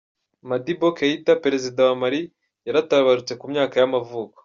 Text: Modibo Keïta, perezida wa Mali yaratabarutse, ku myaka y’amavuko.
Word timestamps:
Modibo 0.49 0.87
Keïta, 0.97 1.31
perezida 1.43 1.79
wa 1.89 1.95
Mali 2.01 2.21
yaratabarutse, 2.67 3.33
ku 3.39 3.45
myaka 3.53 3.75
y’amavuko. 3.81 4.37